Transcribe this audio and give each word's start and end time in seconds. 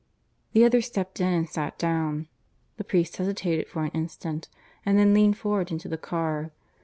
The 0.53 0.65
other 0.65 0.81
stepped 0.81 1.19
in 1.19 1.27
and 1.31 1.47
sat 1.47 1.77
down. 1.77 2.27
The 2.77 2.83
priest 2.83 3.17
hesitated 3.17 3.67
for 3.67 3.83
an 3.83 3.91
instant, 3.91 4.49
and 4.83 4.97
then 4.97 5.13
leaned 5.13 5.37
forward 5.37 5.69
into 5.69 5.87
the 5.87 5.95
car. 5.95 6.49